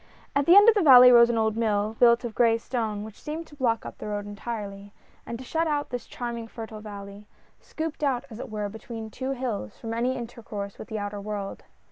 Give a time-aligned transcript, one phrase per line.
[0.35, 3.21] At the end of the valley rose an old mill, built of gray stone, which
[3.21, 4.93] seemed to block up the road entirely,
[5.27, 7.27] and to shut out this charming fertile valley—
[7.59, 8.29] scooped GOING TO MARKET.
[8.29, 11.21] 47 out, as it were, between two hills— from any inter course with the outer
[11.21, 11.65] world.